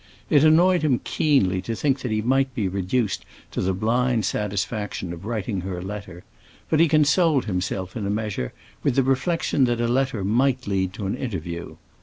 [0.31, 5.13] It annoyed him keenly to think that he might be reduced to the blind satisfaction
[5.13, 6.23] of writing her a letter;
[6.71, 8.51] but he consoled himself in a measure
[8.81, 11.75] with the reflection that a letter might lead to an interview.